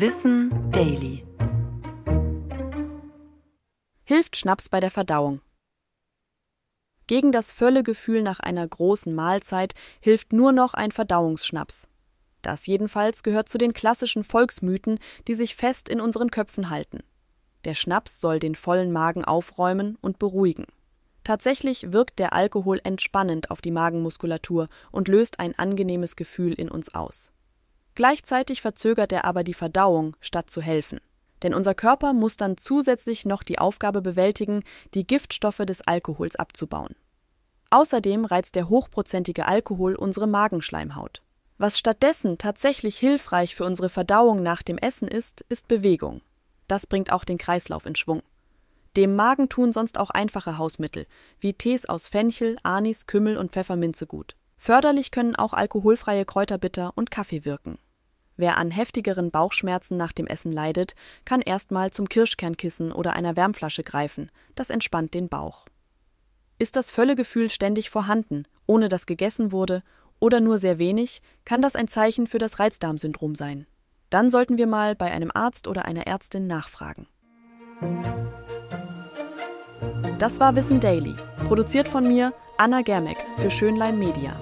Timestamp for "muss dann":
32.12-32.56